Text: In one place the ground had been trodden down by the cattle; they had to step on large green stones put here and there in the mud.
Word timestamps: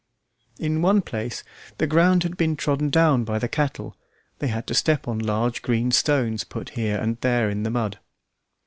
In 0.57 0.81
one 0.81 1.03
place 1.03 1.43
the 1.77 1.85
ground 1.85 2.23
had 2.23 2.35
been 2.35 2.55
trodden 2.55 2.89
down 2.89 3.23
by 3.23 3.37
the 3.37 3.47
cattle; 3.47 3.95
they 4.39 4.47
had 4.47 4.65
to 4.65 4.73
step 4.73 5.07
on 5.07 5.19
large 5.19 5.61
green 5.61 5.91
stones 5.91 6.43
put 6.43 6.69
here 6.69 6.97
and 6.97 7.17
there 7.21 7.51
in 7.51 7.61
the 7.61 7.69
mud. 7.69 7.99